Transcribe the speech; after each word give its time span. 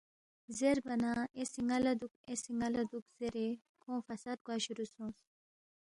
زیربا 0.57 0.93
نہ 1.01 1.11
اے 1.35 1.43
سی 1.51 1.61
ن٘ا 1.67 1.77
لہ 1.83 1.93
دُوک 1.99 2.13
اے 2.27 2.33
سی 2.41 2.51
ن٘ا 2.57 2.67
لہ 2.73 2.81
دُوک 2.91 3.05
زیرے 3.17 3.45
کھونگ 3.81 4.01
فساد 4.07 4.37
گوا 4.45 4.55
شرُوع 4.63 4.87
سونگس 4.93 5.21